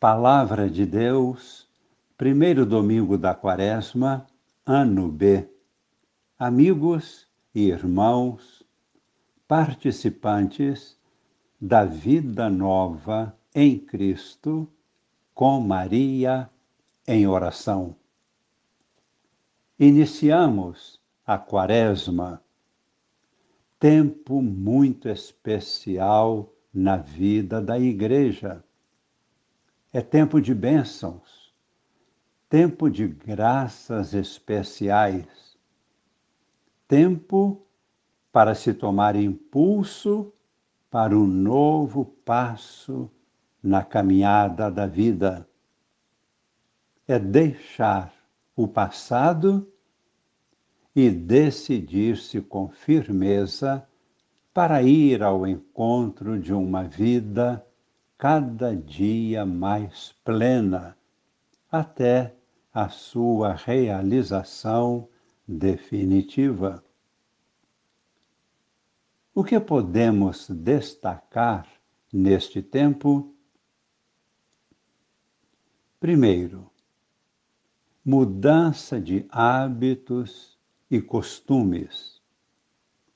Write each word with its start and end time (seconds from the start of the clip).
Palavra 0.00 0.70
de 0.70 0.86
Deus, 0.86 1.68
primeiro 2.16 2.64
domingo 2.64 3.18
da 3.18 3.34
quaresma, 3.34 4.26
ano 4.64 5.12
B. 5.12 5.46
Amigos 6.38 7.28
e 7.54 7.68
irmãos, 7.68 8.62
participantes 9.46 10.98
da 11.60 11.84
vida 11.84 12.48
nova 12.48 13.36
em 13.54 13.78
Cristo, 13.78 14.66
com 15.34 15.60
Maria 15.60 16.48
em 17.06 17.26
oração. 17.26 17.94
Iniciamos 19.78 20.98
a 21.26 21.36
quaresma, 21.36 22.42
tempo 23.78 24.40
muito 24.40 25.10
especial 25.10 26.50
na 26.72 26.96
vida 26.96 27.60
da 27.60 27.78
Igreja 27.78 28.64
é 29.92 30.00
tempo 30.00 30.40
de 30.40 30.54
bênçãos, 30.54 31.52
tempo 32.48 32.88
de 32.88 33.08
graças 33.08 34.14
especiais, 34.14 35.58
tempo 36.86 37.66
para 38.32 38.54
se 38.54 38.72
tomar 38.72 39.16
impulso 39.16 40.32
para 40.88 41.16
um 41.16 41.26
novo 41.26 42.04
passo 42.04 43.10
na 43.62 43.84
caminhada 43.84 44.70
da 44.70 44.86
vida. 44.86 45.48
É 47.06 47.18
deixar 47.18 48.14
o 48.54 48.68
passado 48.68 49.72
e 50.94 51.10
decidir-se 51.10 52.40
com 52.40 52.68
firmeza 52.68 53.86
para 54.54 54.82
ir 54.82 55.22
ao 55.22 55.46
encontro 55.46 56.38
de 56.38 56.52
uma 56.52 56.84
vida 56.84 57.64
cada 58.20 58.76
dia 58.76 59.46
mais 59.46 60.12
plena, 60.22 60.94
até 61.72 62.36
a 62.70 62.90
sua 62.90 63.54
realização 63.54 65.08
definitiva. 65.48 66.84
O 69.34 69.42
que 69.42 69.58
podemos 69.58 70.50
destacar 70.50 71.66
neste 72.12 72.60
tempo? 72.60 73.34
Primeiro, 75.98 76.70
mudança 78.04 79.00
de 79.00 79.24
hábitos 79.30 80.58
e 80.90 81.00
costumes. 81.00 82.20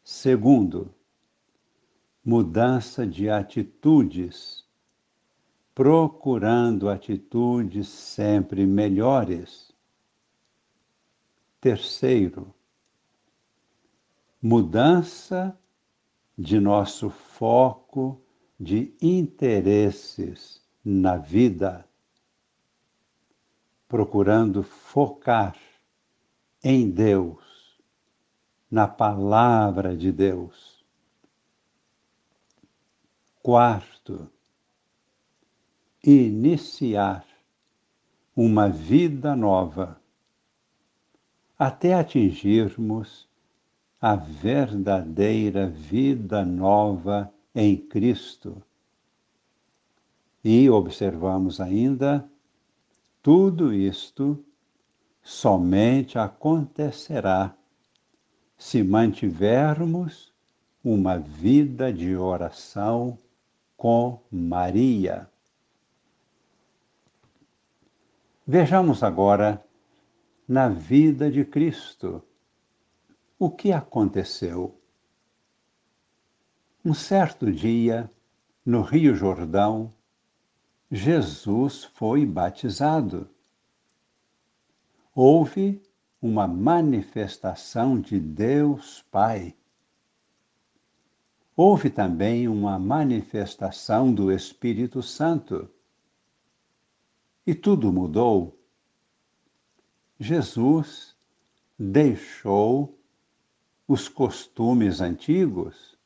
Segundo, 0.02 0.94
mudança 2.24 3.06
de 3.06 3.28
atitudes 3.28 4.63
procurando 5.74 6.88
atitudes 6.88 7.88
sempre 7.88 8.64
melhores. 8.64 9.72
Terceiro, 11.60 12.54
mudança 14.40 15.58
de 16.38 16.60
nosso 16.60 17.10
foco 17.10 18.20
de 18.60 18.94
interesses 19.02 20.62
na 20.84 21.16
vida, 21.16 21.88
procurando 23.88 24.62
focar 24.62 25.56
em 26.62 26.88
Deus, 26.88 27.42
na 28.70 28.86
palavra 28.86 29.96
de 29.96 30.12
Deus. 30.12 30.84
Quarto, 33.42 34.30
iniciar 36.06 37.24
uma 38.36 38.68
vida 38.68 39.34
nova 39.34 39.98
até 41.58 41.94
atingirmos 41.94 43.26
a 44.00 44.14
verdadeira 44.14 45.66
vida 45.68 46.44
nova 46.44 47.32
em 47.54 47.76
Cristo. 47.76 48.62
E 50.44 50.68
observamos 50.68 51.58
ainda, 51.58 52.28
tudo 53.22 53.72
isto 53.72 54.44
somente 55.22 56.18
acontecerá 56.18 57.56
se 58.58 58.82
mantivermos 58.82 60.30
uma 60.84 61.18
vida 61.18 61.90
de 61.90 62.14
oração 62.14 63.16
com 63.74 64.20
Maria. 64.30 65.30
Vejamos 68.46 69.02
agora 69.02 69.64
na 70.46 70.68
vida 70.68 71.30
de 71.30 71.46
Cristo 71.46 72.22
o 73.38 73.50
que 73.50 73.72
aconteceu. 73.72 74.78
Um 76.84 76.92
certo 76.92 77.50
dia, 77.50 78.10
no 78.62 78.82
Rio 78.82 79.14
Jordão, 79.14 79.90
Jesus 80.90 81.84
foi 81.84 82.26
batizado. 82.26 83.30
Houve 85.14 85.80
uma 86.20 86.46
manifestação 86.46 87.98
de 87.98 88.20
Deus 88.20 89.02
Pai. 89.10 89.56
Houve 91.56 91.88
também 91.88 92.46
uma 92.46 92.78
manifestação 92.78 94.12
do 94.12 94.30
Espírito 94.30 95.02
Santo 95.02 95.70
e 97.46 97.54
tudo 97.54 97.92
mudou. 97.92 98.58
Jesus 100.18 101.14
deixou 101.78 102.98
os 103.86 104.08
costumes 104.08 105.00
antigos, 105.00 105.98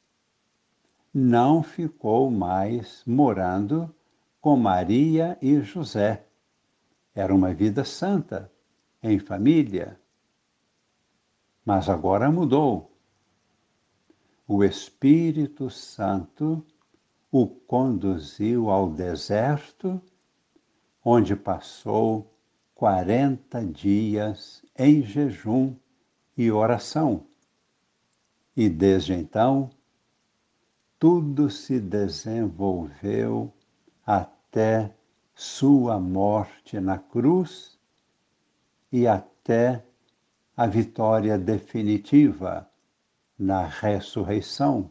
não 1.14 1.62
ficou 1.62 2.30
mais 2.30 3.02
morando 3.06 3.94
com 4.40 4.56
Maria 4.56 5.38
e 5.40 5.60
José. 5.60 6.26
Era 7.14 7.34
uma 7.34 7.54
vida 7.54 7.84
santa, 7.84 8.50
em 9.02 9.18
família. 9.18 10.00
Mas 11.64 11.88
agora 11.88 12.30
mudou. 12.30 12.96
O 14.46 14.64
Espírito 14.64 15.68
Santo 15.70 16.64
o 17.30 17.46
conduziu 17.46 18.70
ao 18.70 18.90
deserto 18.90 20.00
onde 21.04 21.36
passou 21.36 22.34
quarenta 22.74 23.64
dias 23.64 24.62
em 24.76 25.02
jejum 25.02 25.74
e 26.36 26.50
oração. 26.50 27.26
E 28.56 28.68
desde 28.68 29.14
então, 29.14 29.70
tudo 30.98 31.48
se 31.48 31.80
desenvolveu 31.80 33.52
até 34.04 34.94
sua 35.34 36.00
morte 36.00 36.80
na 36.80 36.98
cruz 36.98 37.78
e 38.90 39.06
até 39.06 39.84
a 40.56 40.66
vitória 40.66 41.38
definitiva 41.38 42.68
na 43.38 43.64
ressurreição. 43.64 44.90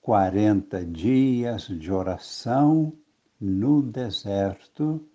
Quarenta 0.00 0.84
dias 0.84 1.62
de 1.66 1.92
oração 1.92 2.96
no 3.40 3.82
deserto 3.82 5.06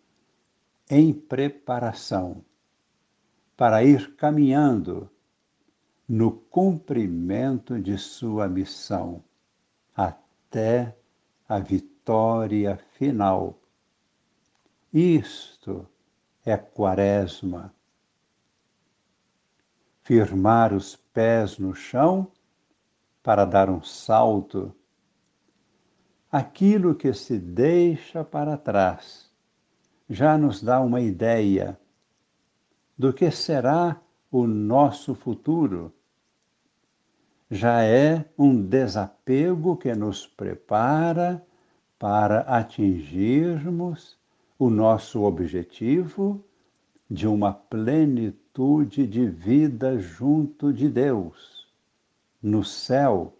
em 0.89 1.13
preparação 1.13 2.43
para 3.55 3.83
ir 3.83 4.15
caminhando 4.15 5.09
no 6.07 6.31
cumprimento 6.31 7.79
de 7.79 7.97
sua 7.97 8.47
missão 8.47 9.23
até 9.95 10.97
a 11.47 11.59
vitória 11.59 12.77
final. 12.97 13.59
Isto 14.91 15.87
é 16.45 16.57
Quaresma. 16.57 17.73
Firmar 20.03 20.73
os 20.73 20.95
pés 20.95 21.57
no 21.57 21.73
chão 21.73 22.31
para 23.23 23.45
dar 23.45 23.69
um 23.69 23.81
salto 23.81 24.75
aquilo 26.31 26.95
que 26.95 27.13
se 27.13 27.37
deixa 27.37 28.23
para 28.23 28.55
trás 28.57 29.29
já 30.09 30.37
nos 30.37 30.61
dá 30.61 30.79
uma 30.81 30.99
ideia 30.99 31.79
do 32.97 33.13
que 33.13 33.31
será 33.31 33.99
o 34.29 34.45
nosso 34.45 35.15
futuro. 35.15 35.93
Já 37.49 37.83
é 37.83 38.25
um 38.37 38.61
desapego 38.61 39.77
que 39.77 39.93
nos 39.95 40.27
prepara 40.27 41.41
para 41.97 42.41
atingirmos 42.41 44.17
o 44.59 44.69
nosso 44.69 45.23
objetivo 45.23 46.43
de 47.09 47.25
uma 47.25 47.53
plenitude 47.53 49.07
de 49.07 49.27
vida 49.27 49.97
junto 49.97 50.73
de 50.73 50.89
Deus, 50.89 51.67
no 52.41 52.63
céu 52.63 53.33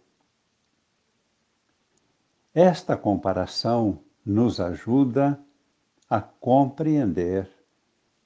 esta 2.54 2.96
comparação 2.96 4.00
nos 4.24 4.60
ajuda 4.60 5.40
a 6.08 6.20
compreender 6.20 7.50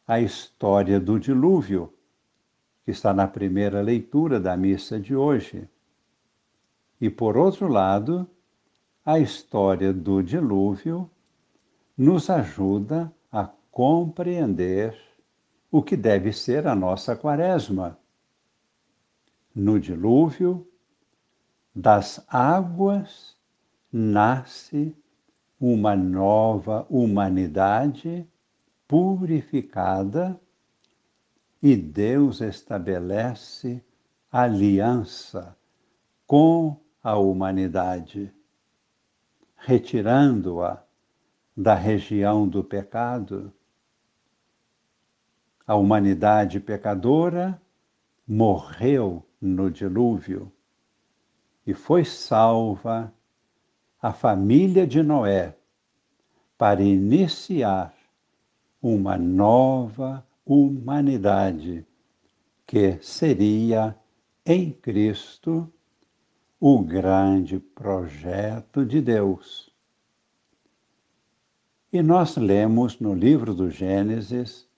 a 0.06 0.20
história 0.20 0.98
do 0.98 1.18
dilúvio, 1.18 1.92
que 2.84 2.90
está 2.90 3.14
na 3.14 3.28
primeira 3.28 3.80
leitura 3.80 4.40
da 4.40 4.56
missa 4.56 4.98
de 4.98 5.14
hoje. 5.14 5.68
E, 7.00 7.08
por 7.08 7.36
outro 7.36 7.68
lado, 7.68 8.28
a 9.04 9.18
história 9.20 9.92
do 9.92 10.22
dilúvio 10.22 11.08
nos 11.96 12.28
ajuda 12.28 13.12
a 13.30 13.48
compreender 13.70 14.96
o 15.70 15.82
que 15.82 15.96
deve 15.96 16.32
ser 16.32 16.66
a 16.66 16.74
nossa 16.74 17.14
quaresma. 17.14 17.96
No 19.54 19.78
dilúvio, 19.78 20.66
das 21.74 22.24
águas 22.28 23.35
nasce 23.98 24.94
uma 25.58 25.96
nova 25.96 26.86
humanidade 26.90 28.28
purificada 28.86 30.38
e 31.62 31.74
Deus 31.74 32.42
estabelece 32.42 33.82
aliança 34.30 35.56
com 36.26 36.78
a 37.02 37.16
humanidade, 37.16 38.30
retirando-a 39.56 40.84
da 41.56 41.74
região 41.74 42.46
do 42.46 42.62
pecado. 42.62 43.50
A 45.66 45.74
humanidade 45.74 46.60
pecadora 46.60 47.58
morreu 48.28 49.26
no 49.40 49.70
dilúvio 49.70 50.52
e 51.66 51.72
foi 51.72 52.04
salva 52.04 53.10
a 54.06 54.12
família 54.12 54.86
de 54.86 55.02
Noé 55.02 55.52
para 56.56 56.80
iniciar 56.80 57.92
uma 58.80 59.18
nova 59.18 60.24
humanidade 60.44 61.84
que 62.64 63.02
seria 63.02 63.98
em 64.46 64.70
Cristo 64.70 65.68
o 66.60 66.80
grande 66.84 67.58
projeto 67.58 68.86
de 68.86 69.00
Deus. 69.00 69.74
E 71.92 72.00
nós 72.00 72.36
lemos 72.36 73.00
no 73.00 73.12
livro 73.12 73.52
do 73.52 73.68
Gênesis, 73.68 74.68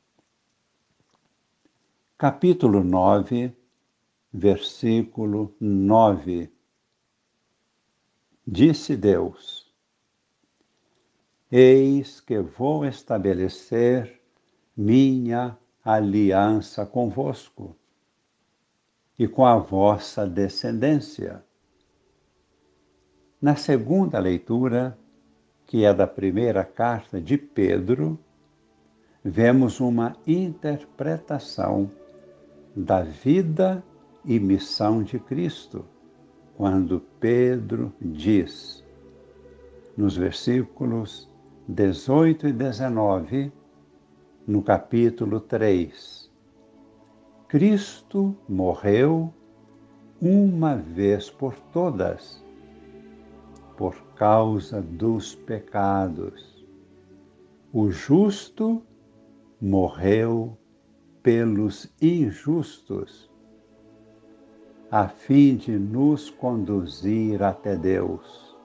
capítulo 2.17 2.83
9, 2.83 3.55
versículo 4.33 5.55
9 5.61 6.51
Disse 8.51 8.97
Deus: 8.97 9.71
Eis 11.53 12.19
que 12.19 12.41
vou 12.41 12.87
estabelecer 12.87 14.23
minha 14.75 15.55
aliança 15.85 16.87
convosco 16.87 17.77
e 19.19 19.29
com 19.29 19.45
a 19.45 19.59
vossa 19.59 20.27
descendência. 20.27 21.45
Na 23.39 23.55
segunda 23.55 24.19
leitura, 24.19 24.97
que 25.67 25.85
é 25.85 25.93
da 25.93 26.07
primeira 26.07 26.65
carta 26.65 27.21
de 27.21 27.37
Pedro, 27.37 28.19
vemos 29.23 29.79
uma 29.79 30.17
interpretação 30.27 31.91
da 32.75 33.03
vida 33.03 33.85
e 34.25 34.41
missão 34.41 35.03
de 35.03 35.19
Cristo 35.19 35.85
quando 36.59 37.01
Pedro 37.21 37.93
diz, 38.01 38.85
nos 39.97 40.17
versículos 40.17 41.31
18 41.69 42.49
e 42.49 42.53
19, 42.53 43.53
no 44.45 44.61
capítulo 44.61 45.39
3, 45.39 46.29
Cristo 47.47 48.37
morreu 48.49 49.33
uma 50.21 50.75
vez 50.75 51.31
por 51.31 51.55
todas, 51.73 52.45
por 53.77 53.95
causa 54.17 54.83
dos 54.83 55.37
pecados. 55.37 56.67
O 57.73 57.89
justo 57.89 58.83
morreu 59.61 60.59
pelos 61.23 61.89
injustos 62.03 63.28
a 64.91 65.07
fim 65.07 65.57
de 65.57 65.79
nos 65.79 66.31
conduzir 66.31 67.43
até 67.43 67.77
Deus. 67.77 68.57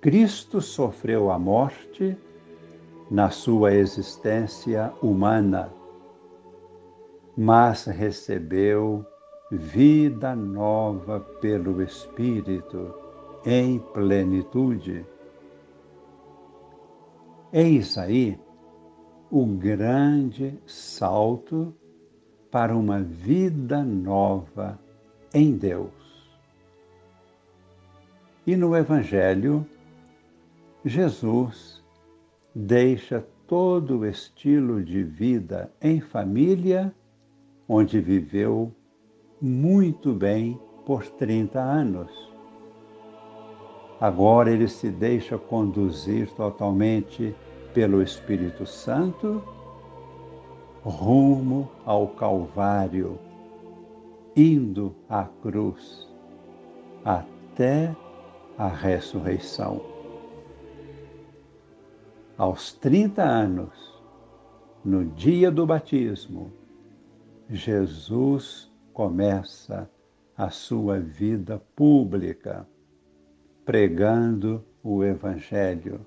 Cristo 0.00 0.60
sofreu 0.60 1.30
a 1.30 1.38
morte 1.38 2.16
na 3.10 3.30
sua 3.30 3.72
existência 3.72 4.92
humana, 5.02 5.72
mas 7.36 7.84
recebeu 7.84 9.06
vida 9.50 10.34
nova 10.34 11.20
pelo 11.40 11.82
Espírito 11.82 12.94
em 13.44 13.78
plenitude. 13.78 15.06
Eis 17.52 17.96
aí 17.96 18.38
o 19.30 19.46
grande 19.46 20.60
salto 20.66 21.74
para 22.50 22.76
uma 22.76 23.00
vida 23.00 23.82
nova 23.82 24.78
em 25.34 25.56
Deus. 25.56 25.92
E 28.46 28.56
no 28.56 28.74
Evangelho, 28.74 29.66
Jesus 30.84 31.82
deixa 32.54 33.24
todo 33.46 33.98
o 33.98 34.06
estilo 34.06 34.82
de 34.82 35.02
vida 35.02 35.70
em 35.82 36.00
família, 36.00 36.94
onde 37.68 38.00
viveu 38.00 38.72
muito 39.40 40.14
bem 40.14 40.58
por 40.86 41.04
30 41.04 41.60
anos. 41.60 42.32
Agora 44.00 44.50
ele 44.50 44.68
se 44.68 44.90
deixa 44.90 45.36
conduzir 45.36 46.30
totalmente 46.30 47.34
pelo 47.74 48.00
Espírito 48.02 48.64
Santo 48.64 49.42
rumo 50.82 51.70
ao 51.84 52.08
Calvário, 52.08 53.18
indo 54.36 54.94
à 55.08 55.24
cruz 55.24 56.08
até 57.04 57.94
a 58.56 58.68
ressurreição. 58.68 59.80
Aos 62.36 62.72
30 62.72 63.22
anos, 63.22 64.02
no 64.84 65.04
dia 65.04 65.50
do 65.50 65.66
batismo, 65.66 66.52
Jesus 67.50 68.72
começa 68.92 69.90
a 70.36 70.50
sua 70.50 71.00
vida 71.00 71.60
pública, 71.74 72.66
pregando 73.64 74.64
o 74.82 75.04
Evangelho. 75.04 76.06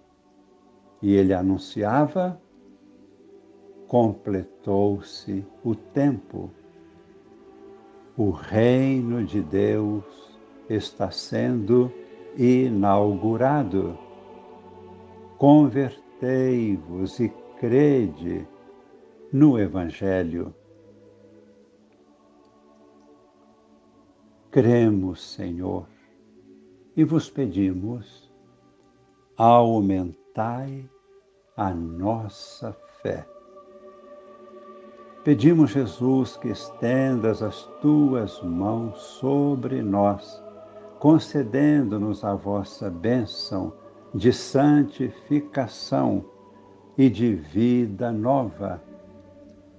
E 1.01 1.13
ele 1.13 1.33
anunciava 1.33 2.40
completou-se 3.91 5.45
o 5.65 5.75
tempo. 5.75 6.49
O 8.15 8.29
reino 8.29 9.21
de 9.25 9.41
Deus 9.41 10.05
está 10.69 11.11
sendo 11.11 11.91
inaugurado. 12.37 13.99
Convertei-vos 15.37 17.19
e 17.19 17.27
crede 17.59 18.47
no 19.29 19.59
Evangelho. 19.59 20.55
Cremos, 24.51 25.21
Senhor, 25.21 25.85
e 26.95 27.03
vos 27.03 27.29
pedimos, 27.29 28.31
aumentai 29.35 30.89
a 31.57 31.73
nossa 31.73 32.71
fé. 33.01 33.27
Pedimos, 35.23 35.69
Jesus, 35.69 36.35
que 36.35 36.47
estendas 36.47 37.43
as 37.43 37.63
tuas 37.79 38.41
mãos 38.41 38.99
sobre 38.99 39.83
nós, 39.83 40.43
concedendo-nos 40.97 42.23
a 42.23 42.33
vossa 42.33 42.89
bênção 42.89 43.71
de 44.15 44.33
santificação 44.33 46.25
e 46.97 47.07
de 47.07 47.35
vida 47.35 48.11
nova. 48.11 48.81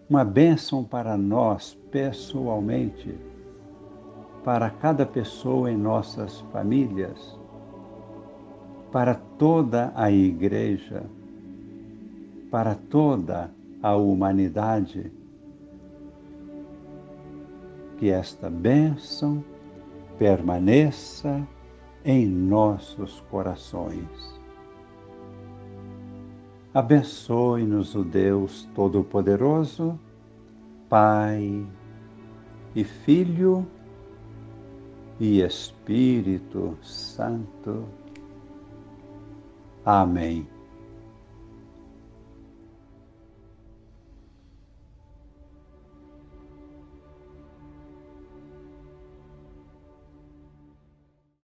Uma 0.08 0.24
bênção 0.24 0.84
para 0.84 1.16
nós 1.16 1.76
pessoalmente, 1.90 3.12
para 4.44 4.70
cada 4.70 5.04
pessoa 5.04 5.72
em 5.72 5.76
nossas 5.76 6.40
famílias, 6.52 7.36
para 8.92 9.16
toda 9.16 9.92
a 9.96 10.08
Igreja, 10.08 11.02
para 12.48 12.76
toda 12.76 13.50
a 13.82 13.96
humanidade 13.96 15.10
que 18.02 18.10
esta 18.10 18.50
bênção 18.50 19.44
permaneça 20.18 21.46
em 22.04 22.26
nossos 22.26 23.20
corações. 23.30 24.40
Abençoe-nos 26.74 27.94
o 27.94 28.02
Deus 28.02 28.68
Todo-Poderoso, 28.74 29.96
Pai 30.88 31.64
e 32.74 32.82
Filho 32.82 33.64
e 35.20 35.40
Espírito 35.40 36.76
Santo. 36.82 37.84
Amém. 39.84 40.44